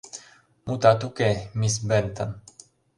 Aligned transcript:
—Мутат 0.65 0.99
уке, 1.07 1.31
мисс 1.59 1.75
Бентон. 1.87 2.29